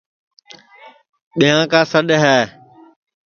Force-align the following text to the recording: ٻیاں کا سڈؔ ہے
ٻیاں 1.37 1.63
کا 1.71 1.81
سڈؔ 1.91 2.07
ہے 2.23 2.39